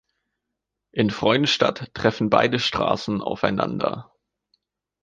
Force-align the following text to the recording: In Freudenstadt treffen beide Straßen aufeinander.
In 0.95 1.11
Freudenstadt 1.11 1.91
treffen 1.93 2.31
beide 2.31 2.57
Straßen 2.57 3.21
aufeinander. 3.21 4.11